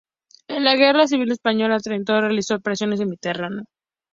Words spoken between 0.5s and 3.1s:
la Guerra Civil Española el "Trento" realizó operaciones en el